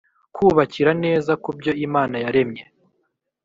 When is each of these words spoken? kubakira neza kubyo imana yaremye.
kubakira 0.35 0.91
neza 1.03 1.31
kubyo 1.43 1.71
imana 1.85 2.15
yaremye. 2.23 2.63